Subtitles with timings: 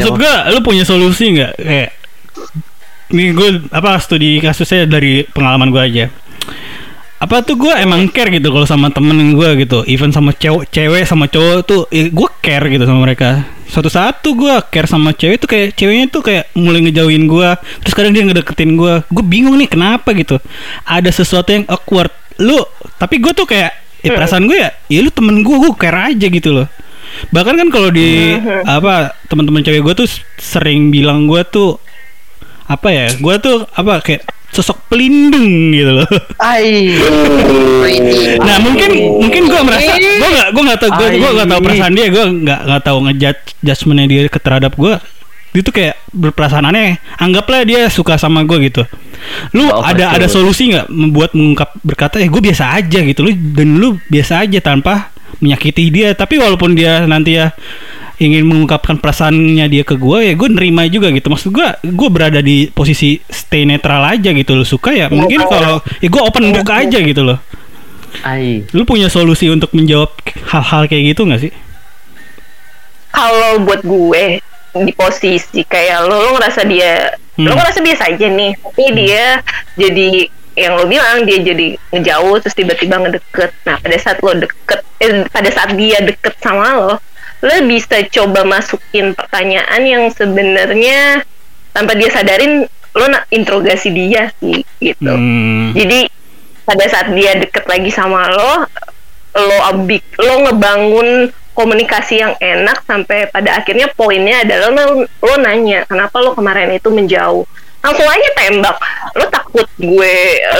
[0.00, 1.90] maksud gua lu punya solusi nggak kayak
[3.10, 6.08] ini gue apa studi kasusnya dari pengalaman gua aja.
[7.20, 11.04] Apa tuh gue emang care gitu kalau sama temen gue gitu, even sama cewek, cewek
[11.04, 13.44] sama cowok tuh, gue care gitu sama mereka.
[13.68, 17.48] Suatu saat tuh gue care sama cewek tuh kayak ceweknya tuh kayak mulai ngejauhin gue,
[17.84, 20.40] terus kadang dia ngedeketin gue, gue bingung nih kenapa gitu.
[20.88, 22.08] Ada sesuatu yang awkward.
[22.40, 22.56] Lu,
[22.96, 26.24] tapi gue tuh kayak, ya perasaan gue ya, ya lu temen gue, gue care aja
[26.24, 26.72] gitu loh.
[27.28, 28.36] Bahkan kan kalau di
[28.76, 31.76] apa teman-teman cewek gue tuh sering bilang gue tuh
[32.64, 33.06] apa ya?
[33.16, 36.08] Gue tuh apa kayak sosok pelindung gitu loh.
[36.36, 36.90] Ai.
[38.40, 41.92] Nah mungkin mungkin gue merasa gue nggak gue nggak tahu gue gue nggak tahu perasaan
[41.94, 44.94] dia gue nggak nggak tahu ngejudge judgementnya dia ke terhadap gue
[45.50, 48.82] dia tuh kayak berperasaan aneh anggaplah dia suka sama gue gitu
[49.52, 50.16] lu Oh, ada betul.
[50.16, 54.46] ada solusi nggak membuat mengungkap berkata eh gue biasa aja gitu lu dan lu biasa
[54.46, 55.09] aja tanpa
[55.40, 56.12] menyakiti dia.
[56.14, 57.52] Tapi walaupun dia nanti ya
[58.20, 61.32] ingin mengungkapkan perasaannya dia ke gue ya gue nerima juga gitu.
[61.32, 65.80] Maksud gue gue berada di posisi stay netral aja gitu lu suka ya mungkin kalau
[65.98, 67.40] ya gue open book aja gitu loh.
[68.20, 68.68] Ai.
[68.76, 70.12] Lu punya solusi untuk menjawab
[70.52, 71.52] hal-hal kayak gitu nggak sih?
[73.10, 74.38] kalau buat gue
[74.70, 77.56] di posisi kayak lo lo ngerasa dia lo Hmm.
[77.58, 78.52] ngerasa biasa aja nih.
[78.54, 79.40] Tapi dia
[79.74, 80.08] jadi
[80.54, 83.50] yang lo bilang dia jadi ngejauh terus tiba-tiba ngedeket.
[83.64, 86.94] Nah pada saat lo deket eh, pada saat dia deket sama lo
[87.40, 91.24] lo bisa coba masukin pertanyaan yang sebenarnya
[91.72, 95.72] tanpa dia sadarin lo nak interogasi dia sih gitu Hmm.
[95.72, 96.10] jadi
[96.70, 98.62] pada saat dia deket lagi sama lo,
[99.34, 105.82] lo abik, lo ngebangun komunikasi yang enak sampai pada akhirnya poinnya adalah lo, lo nanya
[105.90, 107.42] kenapa lo kemarin itu menjauh.
[107.80, 108.76] Langsung aja tembak.
[109.16, 110.16] Lo takut gue,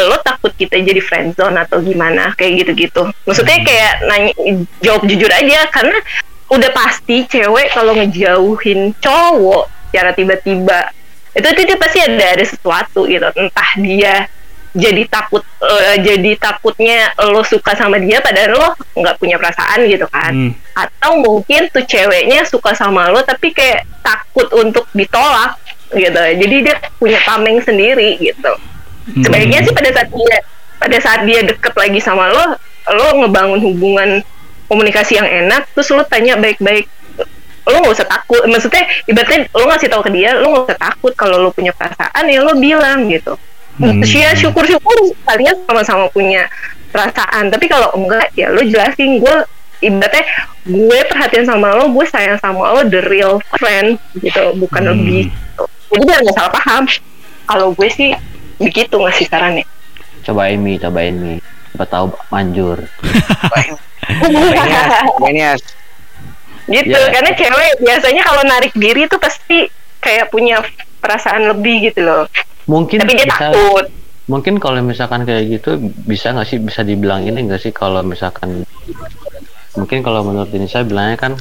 [0.09, 3.13] lo takut kita jadi friendzone atau gimana kayak gitu-gitu.
[3.29, 4.33] Maksudnya kayak nanya
[4.81, 6.01] jawab jujur aja karena
[6.51, 10.91] udah pasti cewek kalau ngejauhin cowok secara tiba-tiba
[11.31, 14.27] itu itu dia pasti ada ada sesuatu gitu entah dia
[14.75, 18.69] jadi takut eh, jadi takutnya lo suka sama dia padahal lo
[18.99, 20.51] nggak punya perasaan gitu kan Hmm.
[20.75, 25.55] atau mungkin tuh ceweknya suka sama lo tapi kayak takut untuk ditolak
[25.93, 28.53] gitu jadi dia punya tameng sendiri gitu
[29.01, 29.25] Hmm.
[29.25, 30.39] sebaiknya sih pada saat dia
[30.77, 32.45] pada saat dia deket lagi sama lo
[32.93, 34.21] lo ngebangun hubungan
[34.69, 36.85] komunikasi yang enak terus lo tanya baik-baik
[37.65, 41.13] lo nggak usah takut maksudnya ibaratnya lo ngasih tahu ke dia lo nggak usah takut
[41.17, 43.35] kalau lo punya perasaan ya lo bilang gitu
[43.81, 44.05] Hmm.
[44.05, 44.93] ya syukur-syukur
[45.25, 46.45] kalian sama-sama punya
[46.93, 49.35] perasaan tapi kalau enggak ya lo jelasin gue
[49.81, 50.23] ibaratnya
[50.69, 54.93] gue perhatian sama lo gue sayang sama lo the real friend gitu bukan Hmm.
[54.93, 55.65] lebih gitu.
[55.91, 56.83] Jadi biar nggak salah paham
[57.45, 58.11] kalau gue sih
[58.57, 59.67] begitu ngasih sarannya
[60.21, 61.41] Cobain Mi, cobain Mi.
[61.73, 62.77] Siapa tahu manjur.
[65.19, 65.61] Manias.
[66.67, 67.11] gitu Ya.
[67.11, 69.67] karena cewek biasanya kalau narik diri tuh pasti
[69.99, 70.63] kayak punya
[71.01, 72.25] perasaan lebih gitu loh
[72.65, 73.87] Mungkin tapi dia bisa- takut
[74.29, 75.71] Mungkin kalau misalkan kayak gitu
[76.07, 78.63] bisa nggak sih bisa dibilang ini nggak sih kalau misalkan
[79.75, 81.33] mungkin kalau menurut ini saya bilangnya kan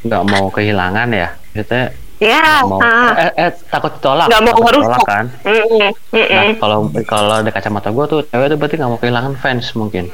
[0.00, 1.32] nggak mau kehilangan ya.
[1.50, 3.14] Kita ya mau ah.
[3.14, 4.26] eh, eh, takut ditolak.
[4.26, 5.24] Nggak mau takut ditolak kan.
[5.46, 6.34] Mm-mm, mm-mm.
[6.34, 10.10] Nah kalau kalau dari kacamata gue tuh cewek tuh berarti nggak mau kehilangan fans mungkin.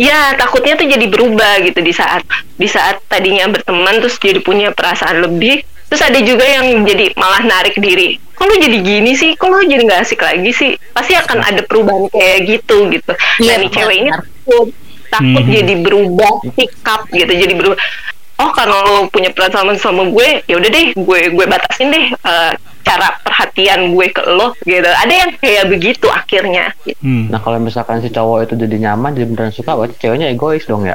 [0.00, 2.24] Ya takutnya tuh jadi berubah gitu di saat
[2.56, 7.46] di saat tadinya berteman terus jadi punya perasaan lebih terus ada juga yang jadi malah
[7.46, 11.14] narik diri kok lu jadi gini sih kok lu jadi nggak asik lagi sih pasti
[11.14, 13.12] akan ada perubahan kayak gitu gitu
[13.46, 14.66] nah nih cewek ini takut
[15.06, 15.52] takut Mhm.
[15.54, 17.78] jadi berubah sikap gitu jadi berubah
[18.36, 22.52] oh karena lo punya perasaan sama gue ya udah deh gue gue batasin deh eh,
[22.82, 27.00] cara perhatian gue ke lo gitu ada yang kayak begitu akhirnya gitu.
[27.00, 27.26] Hmm.
[27.26, 30.84] Nah kalau misalkan si cowok itu jadi nyaman jadi beneran suka berarti ceweknya egois dong
[30.84, 30.94] ya.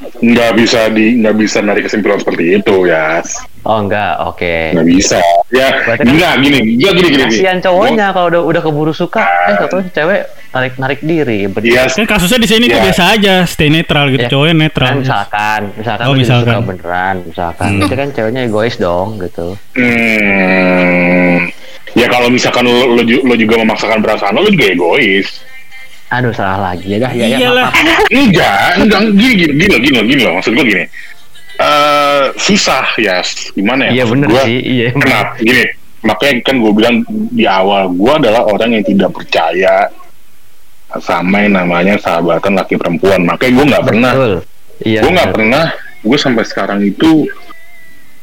[0.00, 3.20] nggak bisa di nggak bisa narik kesimpulan seperti itu ya
[3.60, 4.72] Oh enggak, oke.
[4.72, 5.20] nggak bisa
[5.52, 7.24] ya Berarti kan- nggak gini nggak gini gini gini.
[7.28, 11.46] Kasihan cowoknya kalau udah udah keburu suka, eh tau si cewek narik narik diri.
[11.46, 12.84] Ber- Iya, Kan kasusnya di sini tuh Ya.
[12.84, 14.28] biasa aja, stay netral gitu, Ya.
[14.28, 14.88] cowoknya netral.
[14.88, 16.54] kan misalkan, misalkan Oh, misalkan.
[16.56, 17.78] suka beneran, misalkan, Hmm.
[17.80, 19.46] berarti kan ceweknya egois dong gitu.
[19.74, 21.36] hmm,
[21.92, 25.28] ya kalau misalkan lo, lo, lo juga memaksakan perasaan lo, lo juga egois
[26.10, 27.70] Aduh salah lagi ya dah ya ya Iyalah.
[27.70, 28.02] maaf, maaf.
[28.10, 30.84] enggak enggak gini gini gini loh, gini loh, gini loh maksud gue gini
[31.60, 33.22] eh susah ya
[33.54, 34.88] gimana ya Iya bener gua, sih, iya.
[34.90, 35.62] kenapa gini
[36.00, 36.96] makanya kan gue bilang
[37.30, 39.86] di awal gue adalah orang yang tidak percaya
[40.98, 44.12] sama yang namanya sahabatan laki perempuan makanya gue nggak pernah.
[44.80, 45.00] Iya.
[45.04, 45.36] gue nggak bener.
[45.38, 45.64] pernah
[46.00, 47.28] gue sampai sekarang itu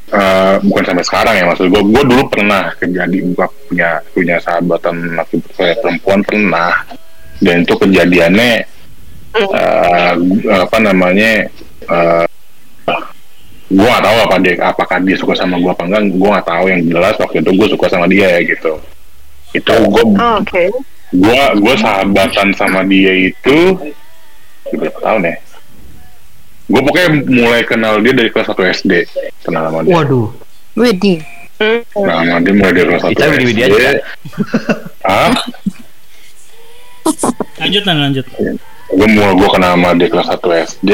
[0.10, 5.16] eh, bukan sampai sekarang ya maksud gue gue dulu pernah kejadi gua punya punya sahabatan
[5.16, 6.74] laki perempuan pernah
[7.40, 8.52] dan itu kejadiannya
[9.38, 10.14] eh,
[10.50, 11.46] apa namanya
[11.86, 12.26] eh,
[13.68, 16.66] gue gak tahu apa dia apakah dia suka sama gue apa enggak gue gak tahu
[16.72, 18.74] yang jelas waktu itu gue suka sama dia ya gitu
[19.52, 20.72] itu gue Oh, Oke.
[21.08, 23.58] Gue gue sahabatan sama dia itu
[24.68, 25.36] berapa tahun ya
[26.68, 28.92] gue pokoknya mulai kenal dia dari kelas 1 SD
[29.42, 30.28] kenal sama dia Waduh.
[30.76, 31.24] Widih.
[31.58, 31.82] Hmm.
[32.06, 33.96] Nah, sama dia mulai dari kelas 1 Kita SD beli-beli aja, kan?
[35.08, 35.32] Hah?
[37.58, 38.26] Lanjut lan lanjut.
[38.88, 40.92] gue mulai gue kenal sama dia kelas 1 SD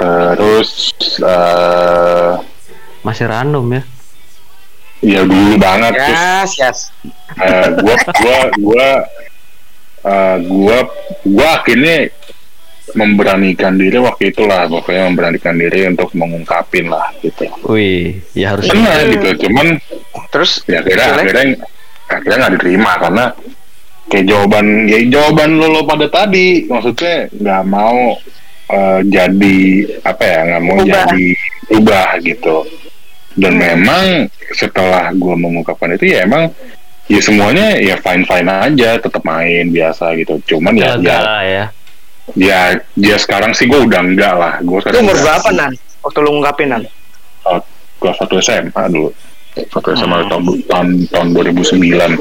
[0.00, 0.70] terus
[1.20, 2.32] eh
[3.00, 3.82] Masih random ya.
[5.00, 6.78] Ya dulu banget terus Yes, yes.
[7.40, 8.88] eh, gua gua gua
[10.04, 10.78] eh, gua
[11.24, 12.08] gua akhirnya
[12.90, 18.98] memberanikan diri waktu itulah pokoknya memberanikan diri untuk mengungkapin lah gitu Wih, ya harus pernah
[19.06, 19.78] gitu cuman
[20.30, 21.22] Terus ya akhirnya Hasilnya?
[21.22, 21.44] akhirnya
[22.06, 23.24] akhirnya nggak diterima karena
[24.10, 28.18] kayak jawaban ya jawaban lo, lo pada tadi maksudnya nggak mau
[28.70, 29.58] eh, jadi
[30.02, 30.86] apa ya nggak mau Ubah.
[30.86, 31.26] jadi
[31.78, 32.56] ubah gitu
[33.34, 36.50] dan memang setelah gue mengungkapkan itu ya emang
[37.06, 41.64] ya semuanya ya fine fine aja tetap main biasa gitu cuman ya ya lah ya.
[42.34, 42.60] ya
[42.94, 45.72] ya sekarang sih gue udah enggak lah gue sekarang umur berapa nan?
[46.00, 46.82] Waktu lu ngungkapin nan?
[47.44, 47.60] Oh,
[47.98, 49.10] kelas satu SMA dulu
[49.68, 50.30] satu SMA Hmm.
[50.30, 52.18] tahun, tahun tahun 2009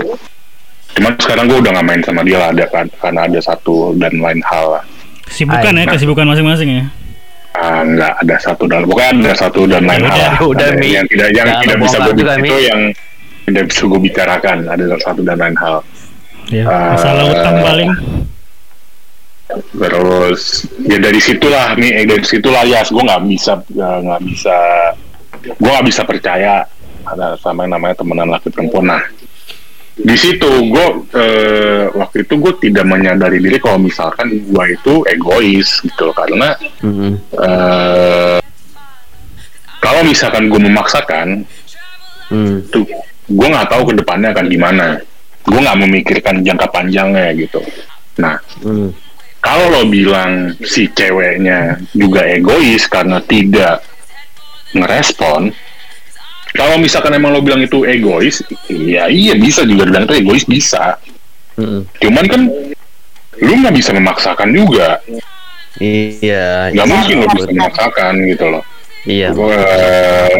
[0.89, 4.17] cuman sekarang gue udah gak main sama dia lah ada kan karena ada satu dan
[4.17, 4.83] lain hal lah
[5.29, 6.85] Kesibukan Ay, ya, kesibukan masing-masing ya.
[7.59, 10.95] Ah, nggak ada satu dan pokoknya ada satu dan lain Ya hal udah, Ada Mi.
[10.95, 12.59] yang tidak yang tidak bisa gue juga, itu Mi.
[12.63, 12.81] yang
[13.43, 15.75] tidak bisa gue bicarakan ada satu dan lain hal
[16.47, 16.95] Ya, Ah.
[16.95, 17.91] masalah utang paling.
[19.75, 20.41] terus
[20.79, 24.55] ya dari situlah nih eh, dari situlah ya gue nggak bisa nggak bisa
[25.41, 26.53] gue nggak bisa percaya
[27.03, 29.01] ada sama yang namanya temenan laki perempuan nah
[29.99, 35.83] di situ gue eh, waktu itu gue tidak menyadari diri kalau misalkan gue itu egois
[35.83, 37.19] gitu loh karena Mm-mm.
[37.35, 38.39] eh,
[39.79, 41.43] kalau misalkan gue memaksakan
[42.29, 42.61] Hmm.
[42.69, 42.85] tuh
[43.25, 45.01] gue nggak tahu ke depannya akan gimana
[45.41, 47.57] gue nggak memikirkan jangka panjangnya gitu
[48.21, 48.93] nah Hmm.
[49.41, 53.81] kalau lo bilang si ceweknya juga egois karena tidak
[54.77, 55.49] ngerespon
[56.51, 60.97] kalau misalkan emang lo bilang itu egois ya iya bisa juga bilang itu egois bisa
[61.55, 61.85] Mm-mm.
[61.97, 62.41] cuman kan
[63.39, 64.97] lu nggak bisa memaksakan juga
[65.77, 66.73] Iya.
[66.73, 67.55] nggak iya, mungkin lo bisa betul.
[67.55, 68.63] memaksakan gitu loh
[69.01, 69.31] Iya.
[69.31, 69.55] Gua-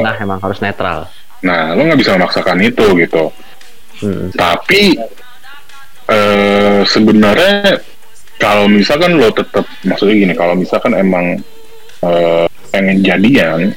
[0.04, 1.08] Nah, emang harus netral.
[1.40, 3.32] nah lo nggak bisa memaksakan itu gitu
[4.00, 4.32] Mm.
[4.34, 4.96] tapi
[6.10, 7.84] eh sebenarnya
[8.36, 11.38] kalau misalkan lo tetap maksudnya gini kalau misalkan emang
[12.02, 13.76] eh, pengen jadian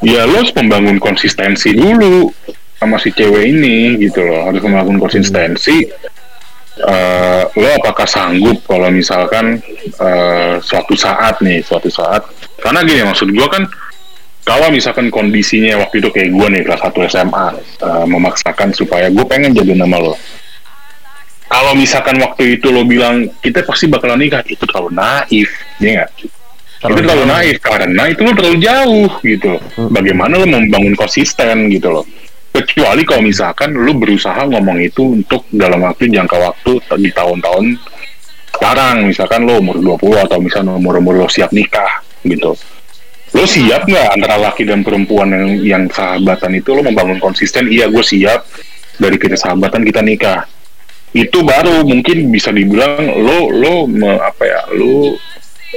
[0.00, 2.32] ya lo harus membangun konsistensi dulu
[2.80, 4.48] sama si cewek ini gitu loh.
[4.48, 5.84] Harus membangun konsistensi.
[6.80, 12.24] Eh, lo apakah sanggup kalau misalkan eh, suatu saat nih suatu saat?
[12.56, 13.68] Karena gini maksud gua kan
[14.50, 19.24] kalau misalkan kondisinya waktu itu kayak gue nih kelas 1 SMA eh, memaksakan supaya gue
[19.28, 20.14] pengen jadi nama lo
[21.50, 25.50] kalau misalkan waktu itu lo bilang kita pasti bakalan nikah itu terlalu naif
[25.82, 26.06] ya
[26.80, 29.52] nggak itu terlalu naif karena itu lo terlalu jauh gitu.
[29.92, 32.04] Bagaimana lo membangun konsisten gitu loh.
[32.50, 37.76] Kecuali kalau misalkan lo berusaha ngomong itu untuk dalam waktu jangka waktu di tahun-tahun
[38.56, 38.96] sekarang.
[39.12, 42.56] Misalkan lo umur 20 atau misalnya umur-umur lo siap nikah gitu.
[43.36, 47.68] Lo siap nggak antara laki dan perempuan yang yang sahabatan itu lo membangun konsisten?
[47.68, 48.48] Iya gue siap
[48.96, 50.48] dari kita sahabatan kita nikah.
[51.12, 55.14] Itu baru mungkin bisa dibilang lo lo me- apa ya lo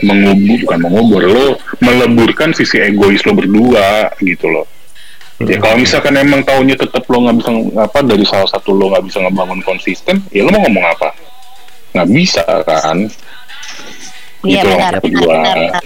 [0.01, 1.45] mengubur bukan mengubur lo
[1.77, 4.65] meleburkan sisi egois lo berdua gitu loh
[5.39, 9.05] ya kalau misalkan emang taunya tetap lo nggak bisa apa dari salah satu lo nggak
[9.05, 11.09] bisa ngebangun konsisten ya lo mau ngomong apa
[11.93, 13.05] nggak bisa kan
[14.43, 15.31] Iya Gitu, benar, maksud benar, gua.
[15.31, 15.83] benar, benar.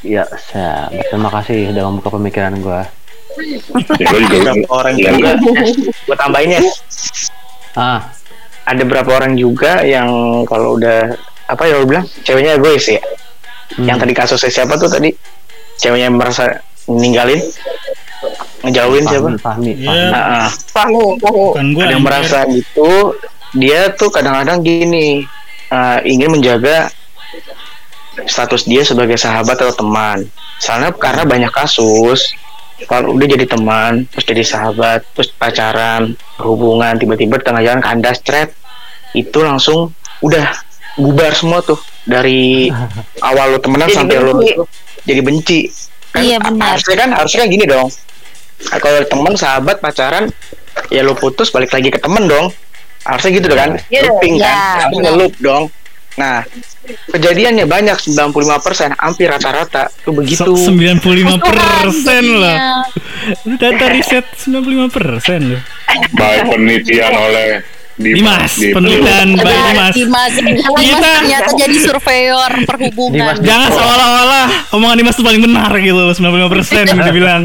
[0.00, 0.88] Iya, siap.
[1.12, 2.80] Terima kasih udah membuka pemikiran gua.
[4.00, 5.30] ya lo juga Berapa orang ya, juga?
[6.08, 6.60] Gue tambahin ya.
[7.74, 8.00] Ah,
[8.64, 10.08] Ada berapa orang juga yang
[10.44, 11.12] kalau udah
[11.46, 13.00] apa ya lo bilang ceweknya egois ya.
[13.76, 13.84] Hmm.
[13.84, 15.10] Yang tadi kasusnya siapa tuh tadi?
[15.78, 17.38] Ceweknya merasa ninggalin,
[18.64, 19.28] ngejauhin siapa?
[19.36, 19.86] Fahmi, Fahmi, Iya.
[19.86, 20.12] Fahmi.
[20.14, 20.50] Nah, ah.
[20.72, 21.42] Tahu, tahu.
[21.52, 23.14] Bukan gue ada yang merasa gitu
[23.56, 25.24] dia tuh kadang-kadang gini
[25.72, 26.92] uh, ingin menjaga
[28.28, 30.26] status dia sebagai sahabat atau teman
[30.58, 32.34] soalnya karena banyak kasus
[32.90, 38.20] kalau udah jadi teman terus jadi sahabat terus pacaran hubungan tiba-tiba di tengah jalan kandas
[38.20, 38.52] cret
[39.16, 40.50] itu langsung udah
[40.98, 42.68] bubar semua tuh dari
[43.28, 44.54] awal lo temenan Jadi sampai lo benci.
[45.04, 45.60] jadi benci
[46.08, 46.74] kan Iya, benar.
[46.74, 47.88] harusnya kan harusnya kan gini dong
[48.74, 50.24] kalau teman sahabat pacaran
[50.88, 52.50] ya lo putus balik lagi ke temen dong
[53.02, 55.12] harusnya gitu kan Iya, looping iya, kan harusnya benar.
[55.14, 55.64] ngeloop dong
[56.18, 56.42] Nah,
[57.06, 60.50] kejadiannya banyak 95% hampir rata-rata tuh begitu.
[60.50, 62.82] So- 95 persen jadinya.
[63.54, 65.62] Data riset 95 persen loh.
[66.10, 67.62] Baik penelitian oleh
[67.98, 69.92] Dimas, di- penelitian Mbak Dimas.
[69.92, 73.34] Dimas, Dimas Kita- ternyata jadi surveyor perhubungan.
[73.34, 77.42] Dimas- Jangan seolah-olah omongan Dimas itu paling benar gitu loh 95 persen dibilang.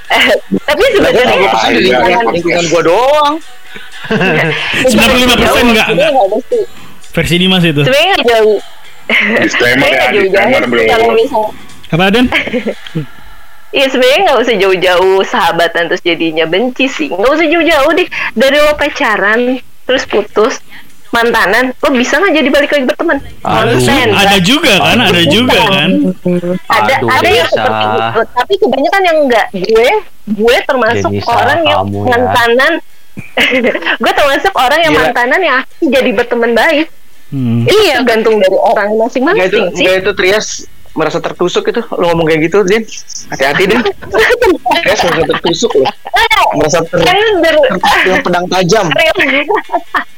[0.68, 3.34] Tapi sebenarnya Gue pesan di lingkungan, gua doang.
[4.90, 6.10] 95 persen enggak, enggak.
[7.10, 7.80] Versi Dimas itu.
[7.80, 8.58] sebenarnya nggak jauh
[9.36, 11.42] disclaimer sebenarnya ya, nggak disclaimer misal
[11.88, 12.26] Apa Dan?
[13.70, 18.54] Iya sebenarnya nggak usah jauh-jauh sahabatan terus jadinya benci sih nggak usah jauh-jauh deh dari
[18.56, 20.54] lo pacaran terus putus
[21.10, 23.78] mantanan lo bisa nggak jadi balik lagi berteman Aduh.
[23.78, 24.40] Konsen, Ada kan?
[24.42, 25.90] juga kan, ada juga kan.
[26.66, 27.54] ada Aduh, ada yang bisa.
[27.54, 29.90] seperti itu tapi kebanyakan yang enggak gue
[30.34, 32.02] gue termasuk Denisa, orang yang ya.
[32.08, 32.72] mantanan
[34.02, 35.02] gue termasuk orang yang Gila.
[35.06, 36.88] mantanan yang jadi berteman baik
[37.24, 37.66] Hmm.
[37.66, 39.42] itu tergantung dari orang itu, masing-masing
[39.74, 40.46] sih enggak itu Trias
[40.94, 42.82] merasa tertusuk itu lo ngomong kayak gitu Din
[43.28, 43.80] hati-hati Din
[44.82, 45.90] Trias merasa tertusuk loh
[46.54, 48.86] merasa ter kan tertusuk dengan pedang tajam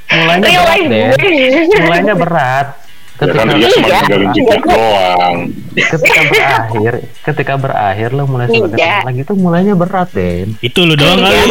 [0.07, 1.83] Mulainya real berat deh.
[1.83, 2.67] Mulainya berat.
[3.17, 4.01] Ya kan Ketika Iya.
[4.31, 5.37] jejak doang.
[5.75, 6.93] ketika berakhir,
[7.25, 9.03] ketika berakhir lo mulai sebagai Iya.
[9.03, 10.47] lagi tuh mulainya berat deh.
[10.61, 11.43] Itu lu doang kali.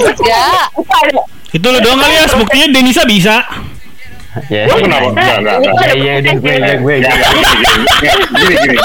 [1.51, 2.25] Itu lu doang kali ya.
[2.31, 3.43] Buktinya Denisa bisa.
[4.47, 4.63] Ya.
[4.67, 5.07] Lo kenapa?
[5.09, 5.75] Enggak, enggak, enggak.
[5.79, 6.95] Ya iya gue gue gue.
[6.99, 7.31] Ya, enggak,
[8.35, 8.77] gini, gini.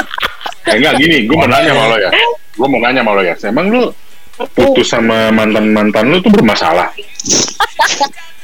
[0.60, 2.10] Ya, enggak gini, gue mau nanya sama lo ya.
[2.52, 3.34] Gue mau nanya sama lo ya.
[3.42, 3.82] Emang lu
[4.52, 6.88] putus sama mantan-mantan lu tuh bermasalah?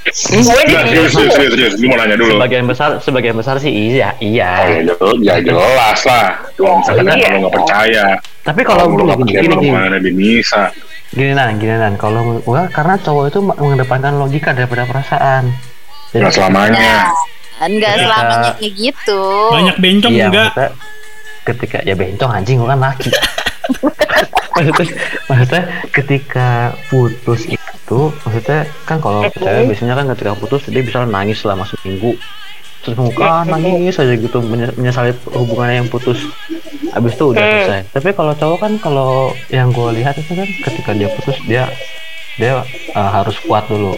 [0.06, 1.74] gue Enggak, serius, serius, serius, serius.
[1.76, 2.38] Gue mau nanya dulu.
[2.38, 4.50] Sebagian besar, sebagian besar sih iya, Oh, iya.
[4.62, 6.28] ya, jel- ya jelas lah.
[6.54, 7.14] Kalau misalkan Iya.
[7.20, 8.04] kalau nggak percaya,
[8.40, 10.62] Tapi kalau nggak gini, percaya gini, gini, mana di Nisa.
[11.10, 11.94] gini nan, gini nan.
[11.96, 15.50] Kalau gua karena cowok itu mengedepankan logika daripada perasaan.
[16.16, 16.90] Jadi- Nggak selamanya.
[17.56, 19.20] Enggak Ketika- selamanya kayak gitu.
[19.52, 20.48] Banyak bencong iya, enggak.
[20.48, 20.70] maksudnya
[21.46, 23.10] ketika ya bencong anjing gua kan laki.
[24.56, 24.86] maksudnya,
[25.28, 26.48] maksudnya ketika
[26.88, 32.16] putus itu maksudnya kan kalau cewek biasanya kan ketika putus dia bisa nangis selama seminggu
[32.80, 36.24] terus muka nangis aja gitu menye- menyesali hubungannya yang putus
[36.90, 39.10] habis itu udah selesai tapi kalau cowok kan kalau
[39.50, 41.66] yang gue lihat itu kan ketika dia putus dia
[42.36, 42.62] dia
[42.96, 43.96] uh, harus kuat dulu.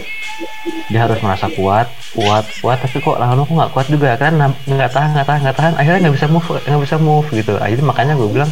[0.89, 4.33] Dia harus merasa kuat kuat kuat tapi kok lama-lama kok nggak kuat juga kan
[4.65, 7.53] nggak tahan nggak tahan nggak tahan akhirnya nggak bisa move nggak bisa move gitu.
[7.61, 8.51] Akhirnya makanya gue bilang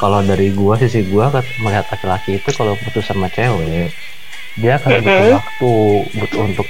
[0.00, 3.92] kalau dari gua sisi gua kan melihat laki-laki itu kalau putus sama cewek
[4.58, 5.72] dia akan butuh waktu
[6.18, 6.66] butuh untuk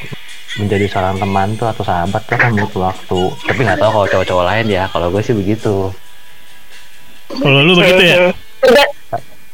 [0.58, 3.20] menjadi seorang teman tuh atau sahabat tuh kan butuh waktu.
[3.46, 5.94] Tapi nggak tahu kalau cowok-cowok lain ya kalau gue sih begitu.
[7.30, 8.16] Kalau lu begitu ya.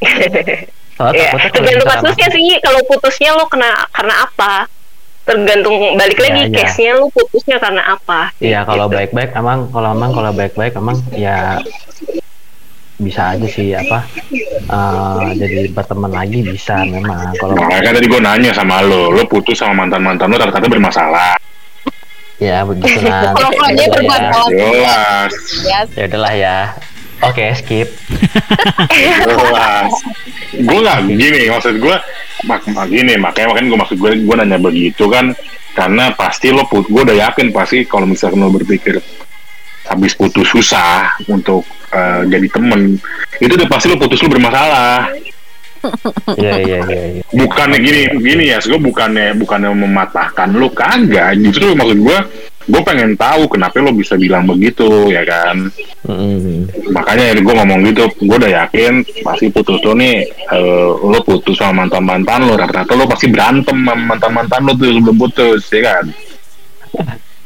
[0.96, 2.56] Takutnya kalau tergantung kasusnya sih.
[2.58, 4.52] Kalau putusnya lo kena karena apa?
[5.26, 6.54] Tergantung balik lagi iya.
[6.54, 8.30] case-nya lo putusnya karena apa?
[8.40, 8.96] Iya kalau Gitu.
[8.96, 11.60] baik-baik emang kalau emang kalau baik-baik emang ya
[12.96, 14.08] bisa aja sih apa
[14.72, 19.20] eh, jadi berteman lagi bisa memang kalau Makanya kan tadi gue nanya sama lo, lo
[19.28, 21.36] putus sama mantan-mantan lo ternyata bermasalah.
[22.40, 25.32] ya begitu lah Kalau kalau dia berbuat ya, salah, Jelas,
[25.64, 26.56] ya ya udahlah ya
[27.22, 27.88] oke skip
[28.90, 29.92] jelas.
[30.56, 31.96] gue nggak gini, maksud gue
[32.44, 35.32] mak, mak- gini, makanya makanya gue maksud gue gue nanya begitu kan
[35.76, 38.96] karena pasti lo put, gue udah yakin pasti kalau misalkan lo berpikir
[39.86, 41.62] habis putus susah untuk
[41.94, 42.98] eh, jadi temen
[43.38, 45.12] itu udah pasti lo putus lo bermasalah
[46.34, 47.22] iya iya iya iya.
[47.30, 52.18] bukannya gini gini ya gue bukannya bukannya mematahkan lo kagak justru maksud gue
[52.66, 55.70] gue pengen tahu kenapa lo bisa bilang begitu ya kan?
[56.06, 56.70] Mm-mm.
[56.94, 61.82] makanya gue ngomong gitu gue udah yakin pasti putus lo nih eh, lo putus sama
[61.86, 65.80] mantan mantan lo rata-rata lo pasti berantem sama mantan mantan lo tuh sebelum putus ya
[65.82, 66.04] kan?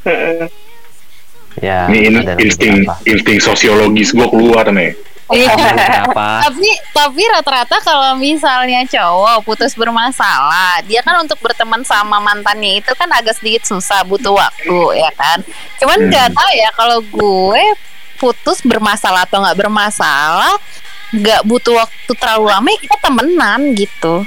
[1.60, 4.96] Ya ini insting insting sosiologis gue keluar nih
[5.30, 5.54] Iya.
[5.54, 6.26] Beberapa.
[6.42, 12.90] tapi tapi rata-rata kalau misalnya cowok putus bermasalah dia kan untuk berteman sama mantannya itu
[12.98, 15.38] kan agak sedikit susah butuh waktu ya kan
[15.78, 17.64] cuman nggak tahu ya kalau gue
[18.18, 20.58] putus bermasalah atau nggak bermasalah
[21.10, 24.26] nggak butuh waktu terlalu lama ya kita temenan gitu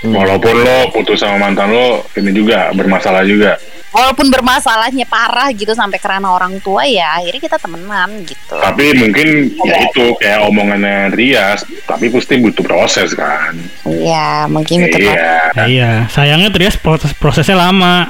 [0.00, 0.16] Hmm.
[0.16, 3.60] walaupun lo putus sama mantan lo ini juga bermasalah juga
[3.90, 8.54] walaupun bermasalahnya parah gitu sampai kerana orang tua ya akhirnya kita temenan gitu.
[8.54, 13.58] Tapi mungkin ya itu kayak omongannya Rias tapi pasti butuh proses kan.
[13.86, 15.50] Iya mungkin itu iya.
[15.54, 18.06] Ya, iya, sayangnya Trias proses prosesnya lama.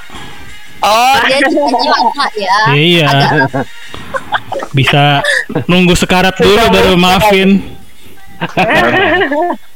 [0.80, 3.08] oh dia juga lama ya Iya.
[4.72, 5.20] Bisa
[5.68, 7.60] nunggu sekarat dulu baru maafin.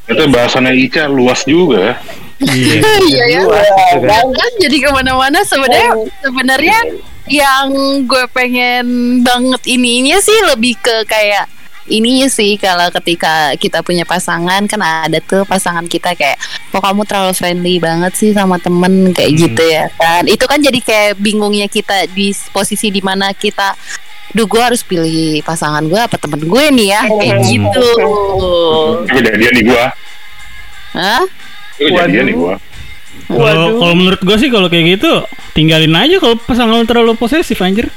[0.05, 2.01] itu bahasannya Ica luas juga
[2.45, 2.81] Iya.
[3.07, 3.43] iya ya.
[4.03, 4.53] Kan.
[4.59, 6.79] jadi ke mana-mana sebenarnya sebenarnya
[7.31, 7.71] yang
[8.05, 11.49] gue pengen banget ininya sih lebih ke kayak
[11.85, 16.41] ininya sih kalau ketika kita punya pasangan kan ada tuh pasangan kita kayak
[16.73, 19.13] kok kamu terlalu friendly banget sih sama temen?
[19.13, 20.25] Kayak gitu ya kan.
[20.25, 23.77] Itu kan jadi kayak bingungnya kita di posisi di mana kita
[24.35, 27.03] Duh gue harus pilih pasangan gue apa temen gue nih ya?
[27.07, 27.89] Kayak gitu.
[29.07, 29.87] Gue jadian nih gua.
[30.97, 31.23] Hah?
[31.77, 32.55] Gue jadian nih gua.
[33.25, 35.13] Kalau kalau menurut gue sih kalau kayak gitu
[35.53, 37.89] tinggalin aja kalau pasangan lu terlalu posesif anjir.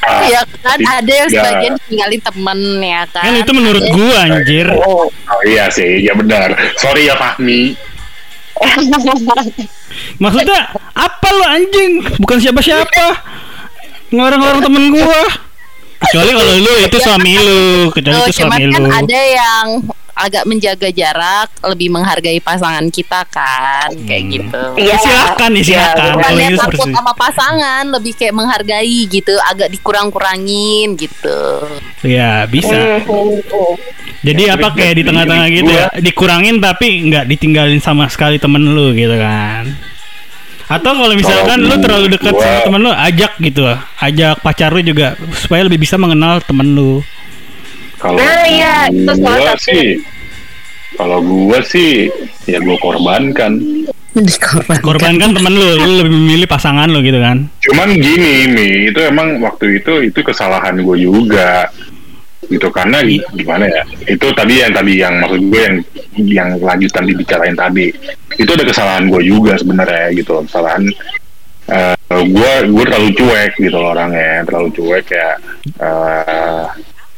[0.00, 1.38] Ah, Ya kan ada yang Ya.
[1.38, 4.66] sebagian tinggalin temen ya kan Kan itu menurut gua anjir.
[4.74, 6.50] Oh, oh iya sih, ya benar.
[6.74, 7.78] Sorry ya Fahmi.
[10.18, 10.58] Maksudnya
[10.92, 11.92] apa lu anjing?
[12.18, 13.06] Bukan siapa-siapa.
[14.10, 15.22] Ngelarang-larang temen gua.
[16.02, 18.90] Kecuali kalau lu itu suami lu, kecuali Oh, itu cuman suami kan lu.
[18.90, 19.66] ada yang
[20.22, 24.32] agak menjaga jarak, lebih menghargai pasangan kita kan, kayak Hmm.
[24.38, 24.62] gitu.
[24.78, 24.96] Iya.
[25.02, 25.98] Silakan nih, silakan.
[25.98, 31.40] Kalau Bukannya itu takut sama pasangan, lebih kayak menghargai gitu, agak dikurang-kurangin gitu.
[32.06, 33.02] Ya, bisa.
[33.02, 33.42] Hmm.
[34.22, 38.94] Jadi apa kayak di tengah-tengah gitu ya, dikurangin tapi nggak ditinggalin sama sekali temen lu
[38.94, 39.66] gitu kan.
[40.70, 43.66] Atau kalau misalkan Kalau lu terlalu dekat sama temen lu, ajak gitu,
[43.98, 47.02] ajak pacar lu juga supaya lebih bisa mengenal temen lu.
[47.98, 49.62] Kalau Nah, iya, itu salah satu.
[49.62, 50.00] sih,
[50.96, 52.08] kalau gua sih,
[52.44, 53.58] ya gua korbankan.
[54.84, 57.48] Korbankan temen lu, lu lebih memilih pasangan lu gitu kan.
[57.64, 61.72] Cuman gini, Mi, itu emang waktu itu itu kesalahan gue juga.
[62.44, 63.80] Gitu karena I- gimana ya?
[64.04, 65.76] Itu tadi yang tadi yang maksud gue yang
[66.28, 67.88] yang lanjutan dibicarain tadi.
[68.36, 70.44] Itu ada kesalahan gue juga sebenarnya gitu.
[70.44, 70.84] Kesalahan
[71.72, 75.30] eh gue gue terlalu cuek gitu loh orangnya, terlalu cuek ya.
[75.80, 76.64] eh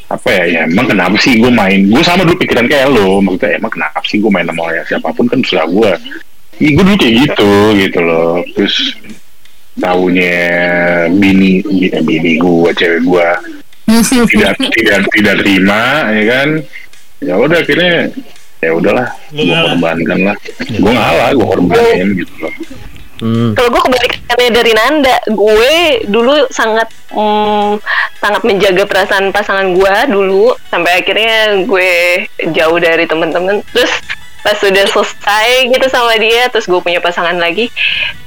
[0.04, 1.80] apa ya, ya emang kenapa sih gue main?
[1.88, 5.08] Gue sama dulu pikiran kayak lo maksudnya emang kenapa sih gue main sama orang siapa
[5.16, 5.92] pun kan sudah gue
[6.62, 8.38] Ih, gue dulu kayak gitu gitu loh.
[8.54, 8.94] Terus
[9.74, 10.36] tahunya
[11.18, 13.28] bini bini, bini gue cewek gue
[14.30, 15.82] tidak tidak tidak terima
[16.14, 16.48] ya kan?
[17.24, 18.12] Ya udah akhirnya
[18.62, 20.36] ya udahlah gue korbankan lah.
[20.62, 22.54] Gue ngalah gue korbanin gitu loh
[23.22, 23.54] Hmm.
[23.54, 25.74] Kalau gue kebalikannya dari Nanda, gue
[26.10, 27.78] dulu sangat mm,
[28.18, 31.90] sangat menjaga perasaan pasangan gue dulu sampai akhirnya gue
[32.50, 33.62] jauh dari temen-temen.
[33.70, 33.92] Terus
[34.44, 37.72] pas sudah selesai gitu sama dia, terus gue punya pasangan lagi,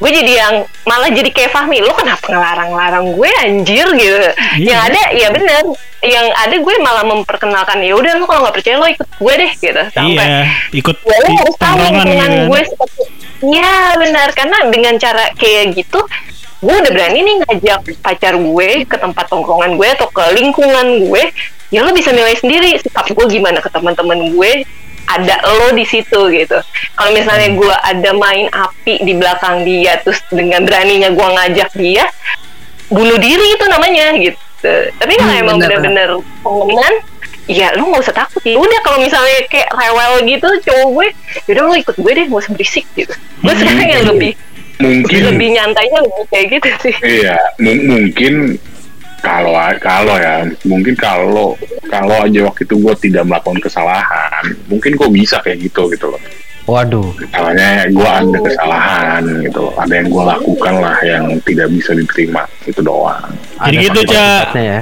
[0.01, 0.55] gue jadi yang
[0.89, 4.17] malah jadi kayak Fahmi, lo kenapa ngelarang-larang gue anjir gitu.
[4.17, 4.65] Iya.
[4.65, 5.63] Yang ada, ya bener,
[6.05, 9.51] yang ada gue malah memperkenalkan ya udah lo kalau nggak percaya lo ikut gue deh
[9.57, 10.45] gitu sampai Iya,
[10.77, 12.49] ikut ya lo di harus tahu lingkungan gitu kan.
[12.49, 13.01] gue seperti
[13.49, 15.99] ya benar karena dengan cara kayak gitu
[16.61, 21.23] gue udah berani nih ngajak pacar gue ke tempat tongkrongan gue atau ke lingkungan gue
[21.73, 24.51] ya lo bisa nilai sendiri sikap gue gimana ke teman-teman gue
[25.07, 26.59] ada lo di situ gitu.
[26.93, 32.05] Kalau misalnya gue ada main api di belakang dia terus dengan beraninya gue ngajak dia
[32.87, 34.37] bunuh diri itu namanya gitu.
[34.99, 36.09] Tapi kalau Hmm, emang bener-bener
[36.41, 36.93] pengenan
[37.47, 38.43] ya lu nggak usah takut.
[38.43, 41.07] Ya udah kalau misalnya kayak rewel gitu cowok gue
[41.47, 43.13] yaudah lu ikut gue deh nggak usah berisik gitu.
[43.39, 43.59] Gue Hmm.
[43.63, 44.31] sekarang yang lebih
[44.77, 45.19] mungkin.
[45.31, 46.95] lebih nyantainya lebih kayak gitu sih.
[47.01, 48.33] Iya, mu- mungkin
[49.21, 51.57] kalau kalau ya, mungkin kalau
[51.89, 56.21] kalau aja waktu itu gue tidak melakukan kesalahan, mungkin gue bisa kayak gitu gitu loh.
[56.67, 57.15] Waduh.
[57.15, 59.73] Misalnya gue ada kesalahan gitu, loh.
[59.79, 63.23] ada yang gue lakukan lah yang tidak bisa diterima itu doang.
[63.63, 64.11] Jadi Ada gitu, Ca.
[64.11, 64.79] konsekuensinya ya.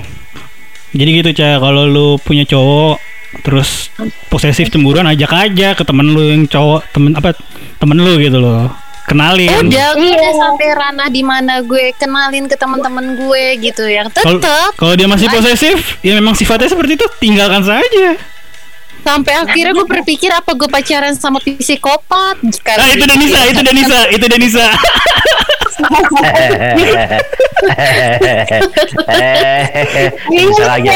[0.96, 3.04] Jadi gitu cah, kalau lu punya cowok
[3.44, 3.92] terus
[4.32, 7.36] posesif cemburuan ajak aja ke temen lu yang cowok temen apa
[7.84, 8.72] temen lu gitu loh
[9.06, 9.70] kenalin.
[9.70, 11.94] Udah, gue udah sampai ranah di mana gue.
[11.96, 14.70] Kenalin ke teman-teman gue gitu yang Kalau tetep.
[14.76, 18.18] kalau dia masih posesif, ya memang sifatnya seperti itu, tinggalkan saja.
[19.06, 22.42] sampai akhirnya gue berpikir apa gue pacaran sama psikopat?
[22.74, 24.66] Ah itu Denisa, itu Denisa, itu Denisa.
[30.32, 30.90] Bisa lagi.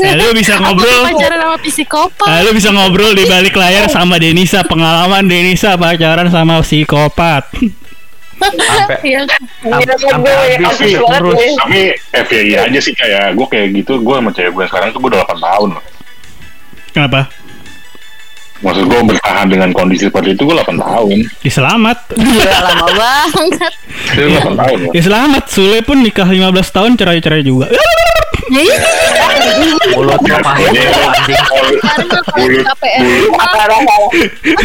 [0.00, 1.02] Nah, lu bisa ngobrol.
[1.06, 6.28] pacaran sama psikopat Nah, lu bisa ngobrol di balik layar sama Denisa, pengalaman Denisa pacaran
[6.32, 7.48] sama psikopat.
[8.40, 9.28] Sampai Iya.
[9.60, 11.36] gue habis sih banget urus.
[11.36, 11.48] gue.
[11.60, 11.80] Tapi
[12.24, 15.28] FYI aja sih kayak gue kayak gitu, gue sama cewek gue sekarang tuh gue udah
[15.28, 15.84] 8 tahun loh.
[16.96, 17.28] Kenapa?
[18.60, 21.18] Maksud gue bertahan dengan kondisi seperti itu gue 8 tahun.
[21.40, 21.98] Ya selamat.
[22.12, 23.72] Gila lama banget
[24.12, 24.78] Itu 8 tahun.
[24.92, 25.42] Ya selamat.
[25.48, 27.72] Sule pun nikah 15 tahun cerai-cerai juga.
[29.90, 30.90] Mulutnya pahit Iya.
[30.90, 31.38] anjing.
[32.34, 32.62] karena
[33.54, 34.10] kalau Mulut, mulut,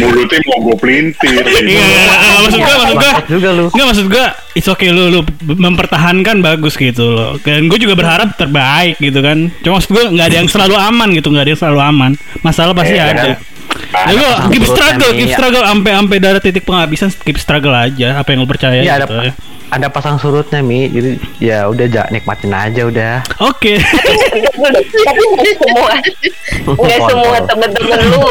[0.00, 1.42] mulutnya mau gue pelintir.
[1.46, 2.30] Iya, iya, iya.
[2.42, 3.12] maksud gua, maksud gua.
[3.14, 3.64] Pahit juga lu.
[3.70, 7.38] Enggak maksud gua, it's okay lu lu mempertahankan bagus gitu loh.
[7.40, 9.48] Dan gue juga berharap terbaik gitu kan.
[9.62, 12.10] Cuma maksud gua nggak ada yang selalu aman gitu, nggak ada yang selalu aman.
[12.42, 13.55] Masalah pasti Iya, ada.
[13.86, 15.36] Ya lu keep struggle, keep ya.
[15.36, 19.04] struggle sampai sampai darah titik penghabisan keep struggle aja apa yang lu percaya Iya, ada
[19.04, 19.32] gitu ya.
[19.66, 23.76] ada pasang surutnya mi jadi ya udah ja, nikmatin aja udah Oke.
[23.76, 25.90] tapi nggak semua
[26.76, 28.30] nggak semua temen-temen lu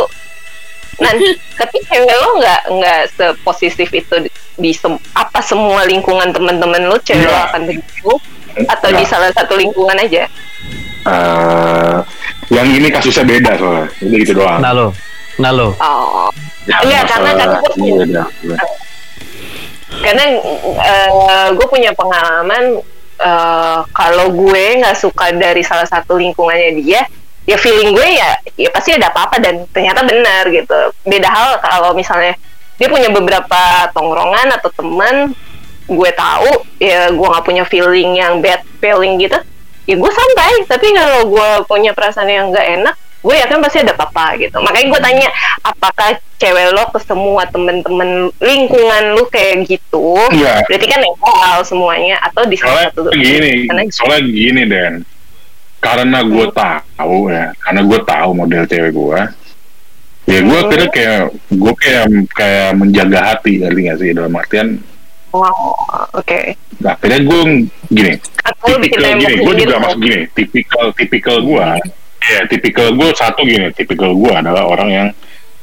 [0.95, 6.87] nanti tapi cewek lo nggak nggak sepositif itu di, di sem- apa semua lingkungan temen-temen
[6.87, 7.47] lu cewek lo Nggak.
[7.49, 8.11] akan begitu
[8.65, 9.09] atau di Nggak.
[9.09, 10.23] salah satu lingkungan aja
[11.05, 11.97] Eh,
[12.49, 14.89] yang ini kasusnya beda soalnya udah gitu doang nah lo
[15.35, 15.75] nah lo.
[15.77, 16.29] Oh.
[16.65, 18.23] Ya, Enggak, karena kan masalah- gue- iya, beda.
[20.01, 20.23] karena
[21.55, 22.81] gue punya pengalaman
[23.15, 27.01] eh, kalau gue nggak suka dari salah satu lingkungannya dia
[27.45, 30.75] ya feeling gue ya ya pasti ada apa-apa dan ternyata benar gitu.
[31.05, 32.33] Beda hal kalau misalnya
[32.75, 33.61] dia punya beberapa
[33.95, 35.31] tongkrongan atau teman
[35.85, 36.49] gue tahu
[36.81, 39.37] ya gue nggak punya feeling yang bad feeling gitu
[39.85, 40.65] ya gue santai.
[40.67, 42.95] Tapi kalau gue punya perasaan yang nggak enak
[43.25, 44.53] gue yakin pasti ada apa-apa gitu.
[44.61, 45.27] Makanya gue tanya
[45.61, 50.13] apakah cewek lo ke semua temen-temen lingkungan lu kayak gitu?
[50.29, 50.61] Iya.
[50.69, 54.93] berarti kan netral semuanya atau di salah satu gini Karena soalnya gini Den
[55.81, 59.19] karena gue tahu ya karena gue tahu model cewek gue
[60.25, 60.69] ya gue Hmm.
[60.69, 64.09] kira kayak gue kayak kayak menjaga hati ngerti gak sih?
[64.13, 64.67] Dalam artian
[65.29, 65.53] wow
[66.13, 66.39] oke.
[66.81, 67.41] Akhirnya gue
[67.89, 68.13] gini
[68.65, 71.65] tipikal gini gue juga masuk gini tipikal tipikal gue
[72.25, 75.07] ya tipikal gue satu gini tipikal gue adalah orang yang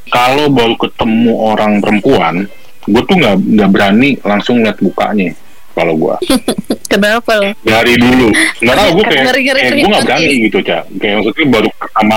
[0.08, 2.46] kalau baru ketemu orang perempuan
[2.82, 5.32] gue tuh nggak nggak berani langsung lihat mukanya
[5.72, 6.16] kalau gue
[6.92, 7.56] Kenapa lo?
[7.64, 8.28] dari dulu.
[8.60, 12.16] Nggak tahu gue kayak, kayak gue nggak berani gitu cak kayak maksudnya baru pertama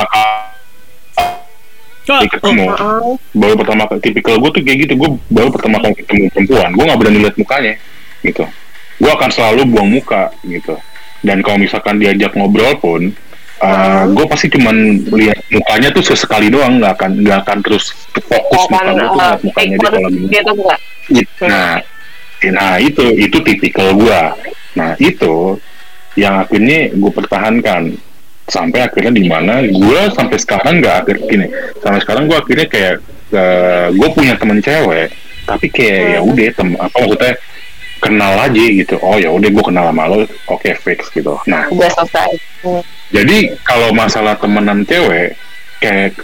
[2.06, 2.70] Oh, kali ketemu.
[2.70, 3.14] Heeh.
[3.34, 6.70] baru pertama kali tipikal gue tuh kayak gitu gue baru pertama kali ketemu perempuan.
[6.70, 7.74] Gue nggak berani lihat mukanya
[8.22, 8.46] gitu.
[9.02, 10.78] Gue akan selalu buang muka gitu.
[11.26, 13.10] Dan kalau misalkan diajak ngobrol pun
[13.62, 14.76] uh, gue pasti cuman
[15.13, 19.22] lihat mukanya tuh sesekali doang nggak akan nggak akan terus fokus Oh, muka gue tuh
[19.22, 20.80] uh, mukanya dia kalau gitu enggak
[21.12, 21.74] It- nah
[22.46, 24.38] nah itu itu tipikal gua.
[24.78, 25.58] Nah itu
[26.13, 27.98] yang akhirnya gue pertahankan.
[28.46, 31.50] Sampai akhirnya di mana gua sampai sekarang nggak akhir gini
[31.82, 33.02] sampai sekarang gua akhirnya kayak
[33.89, 35.10] gue punya temen cewek
[35.50, 37.34] tapi kayak ya udah tem apa maksudnya
[38.04, 38.96] kenal aja gitu.
[39.02, 40.26] Oh ya udah gue kenal sama lo.
[40.52, 41.40] Oke fix gitu.
[41.48, 42.32] Nah udah selesai.
[43.14, 45.38] jadi kalau masalah temenan cewek
[45.80, 46.18] kayak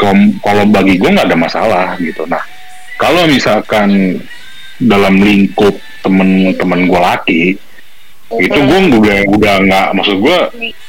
[0.00, 2.26] kom- kalau bagi gue nggak ada masalah gitu.
[2.26, 2.42] Nah
[2.98, 4.18] kalau misalkan
[4.78, 7.42] dalam lingkup temen-temen gue laki
[8.28, 10.38] itu gue udah udah nggak maksud gue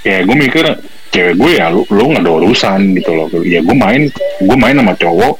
[0.03, 0.65] kayak gue mikir
[1.09, 3.27] cewek gue ya lu lu nggak ada urusan gitu loh.
[3.47, 4.09] Ya gue main
[4.43, 5.39] gue main sama cowok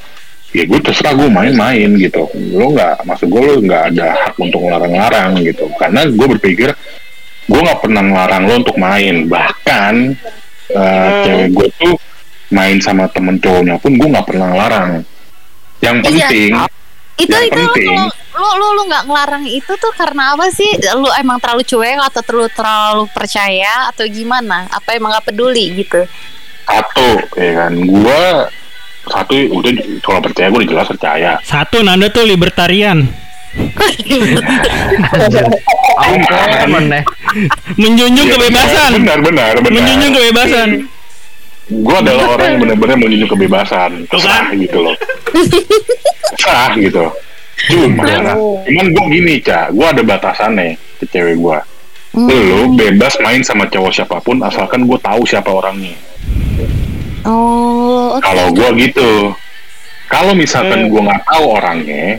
[0.49, 4.59] ya gue terserah gue main-main gitu lo nggak maksud gue lo nggak ada hak untuk
[4.59, 6.69] ngelarang-larang gitu karena gue berpikir
[7.45, 10.17] gue nggak pernah ngelarang lo untuk main bahkan
[10.67, 11.95] eh, cewek gue tuh
[12.49, 14.89] main sama temen cowoknya pun gue nggak pernah ngelarang
[15.79, 16.27] yang Iya.
[16.27, 16.51] penting
[17.19, 17.99] Itu Yang itu penting-
[18.31, 20.71] lu lu lu nggak ngelarang itu tuh karena apa sih?
[20.95, 24.71] Lu emang terlalu cuek atau terlalu terlalu percaya atau gimana?
[24.71, 26.07] Apa emang nggak peduli gitu?
[26.63, 28.23] satu ya kan gue
[29.09, 31.31] satu udah kalau percaya gue udah jelas percaya.
[31.41, 33.03] Satu Nanda tuh libertarian.
[36.69, 37.03] Meneh.
[37.75, 38.89] Menjunjung Iya, kebebasan.
[39.01, 39.73] benar benar benar.
[39.73, 40.69] Menjunjung kebebasan.
[41.69, 43.91] gue adalah orang yang benar-benar menjunjung kebebasan.
[44.09, 44.57] Tuh sah kan?
[44.57, 44.95] gitu loh.
[46.41, 47.05] Sah gitu.
[47.69, 48.25] Cuman
[48.65, 49.73] cuman gue gini cak.
[49.77, 51.59] Gue ada batasannya ke cewek gue
[52.17, 55.93] lu bebas main sama cowok siapa pun asalkan gue tahu siapa orangnya
[57.27, 58.23] Oh, oke.
[58.23, 59.35] kalau gue gitu.
[60.09, 62.17] Kalau misalkan gue nggak tahu orangnya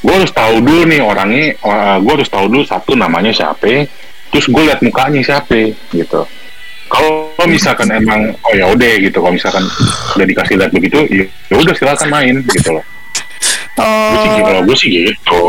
[0.00, 1.52] gue harus tahu dulu nih orangnya
[2.00, 3.84] gue harus tahu dulu satu namanya siapa
[4.32, 6.24] terus gue lihat mukanya siapa gitu.
[6.90, 9.62] Kalau misalkan emang oh ya udah gitu kalau misalkan
[10.16, 12.84] udah dikasih lihat begitu ya udah silakan main gitu loh.
[13.80, 15.42] Gue sih Oh, kalau gue sih gitu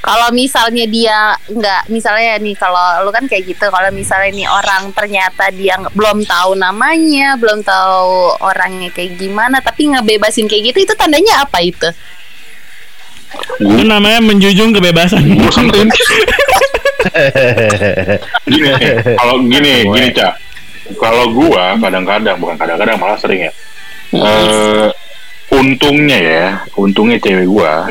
[0.00, 4.92] kalau misalnya dia nggak, misalnya nih kalau lu kan kayak gitu, kalau misalnya nih orang
[4.96, 10.94] ternyata dia belum tahu namanya, belum tahu orangnya kayak gimana, tapi ngebebasin kayak gitu, itu
[10.96, 11.88] tandanya apa itu?
[13.60, 15.22] Itu namanya menjunjung kebebasan.
[18.50, 18.70] gini
[19.16, 20.36] kalau gini gini cak
[21.00, 23.52] kalau gua kadang-kadang bukan kadang-kadang malah sering ya.
[24.12, 24.88] Eh
[25.50, 27.88] untungnya ya untungnya cewek gua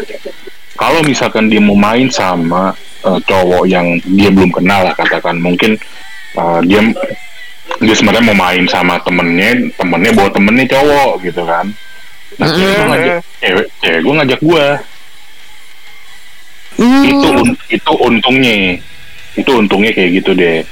[0.75, 5.39] kalau misalkan dia mau main sama eh, cowok yang dia belum kenal lah katakan.
[5.39, 5.79] Mungkin
[6.37, 6.81] eh, dia
[7.79, 11.69] dia sebenarnya mau main sama temennya temennya bawa temennya cowok gitu kan.
[12.37, 14.65] Nah cewek gua ngajak cewek cewek gua ngajak gua.
[17.05, 18.57] Itu un- itu untungnya.
[19.35, 20.63] Itu untungnya kayak gitu deh.